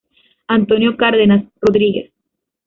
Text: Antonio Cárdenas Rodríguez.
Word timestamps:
Antonio 0.57 0.97
Cárdenas 0.97 1.43
Rodríguez. 1.61 2.11